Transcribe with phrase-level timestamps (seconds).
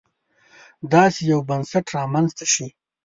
[0.93, 2.67] داسې یو بنسټ رامنځته شي.